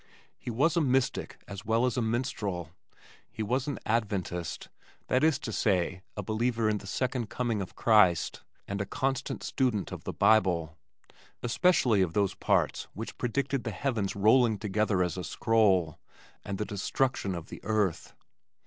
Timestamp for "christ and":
7.75-8.81